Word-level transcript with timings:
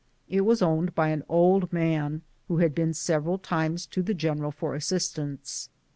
It 0.27 0.41
was 0.41 0.63
owned 0.63 0.95
by 0.95 1.09
an 1.09 1.23
old 1.29 1.71
man 1.71 2.23
who 2.47 2.57
had 2.57 2.73
been 2.73 2.91
several 2.91 3.37
times 3.37 3.85
to 3.85 4.01
the 4.01 4.15
gen 4.15 4.39
eral 4.39 4.51
for 4.51 4.73
assistance. 4.73 5.69